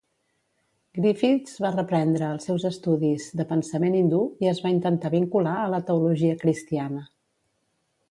Griffiths 0.99 1.59
va 1.65 1.71
reprendre 1.75 2.31
els 2.37 2.49
seus 2.49 2.65
estudis 2.71 3.29
de 3.43 3.47
pensament 3.53 4.01
hindú 4.01 4.25
i 4.47 4.53
es 4.55 4.65
va 4.67 4.75
intentar 4.79 5.15
vincular 5.19 5.57
a 5.67 5.71
la 5.77 5.85
teologia 5.93 6.43
cristiana. 6.45 7.09